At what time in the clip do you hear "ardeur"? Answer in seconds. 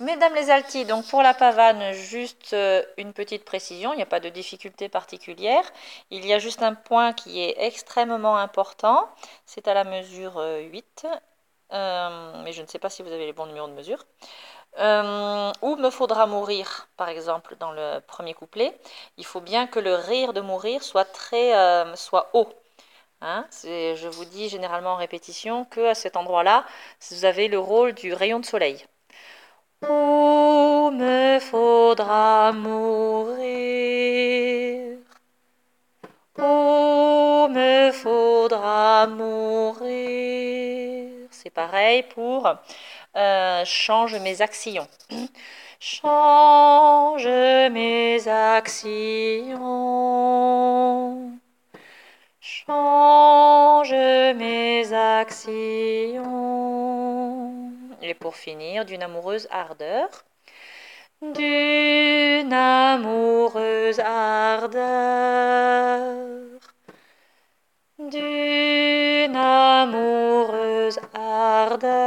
59.50-60.08, 71.14-72.04